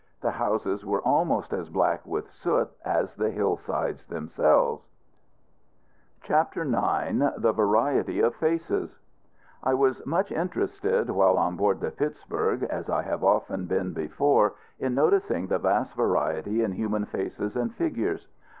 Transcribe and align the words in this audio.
The 0.21 0.31
houses 0.31 0.83
were 0.83 1.03
almost 1.03 1.53
as 1.53 1.69
black 1.69 2.03
with 2.07 2.27
soot 2.31 2.71
as 2.83 3.13
the 3.13 3.29
hill 3.29 3.55
sides 3.57 4.03
themselves. 4.07 4.83
[Illustration: 6.17 6.23
POMEROY 6.23 6.23
COAL 6.73 6.81
MINES.] 6.81 7.21
CHAPTER 7.21 7.29
IX. 7.35 7.41
THE 7.43 7.51
VARIETY 7.53 8.19
OF 8.21 8.35
FACES. 8.37 8.99
I 9.63 9.75
was 9.75 10.03
much 10.07 10.31
interested, 10.31 11.11
while 11.11 11.37
on 11.37 11.55
board 11.55 11.81
the 11.81 11.91
Pittsburg, 11.91 12.63
as 12.63 12.89
I 12.89 13.03
have 13.03 13.23
often 13.23 13.67
been 13.67 13.93
before, 13.93 14.53
in 14.79 14.95
noticing 14.95 15.45
the 15.45 15.59
vast 15.59 15.93
variety 15.93 16.63
in 16.63 16.71
human 16.71 17.05
faces 17.05 17.55
and 17.55 17.71
features. 17.75 18.27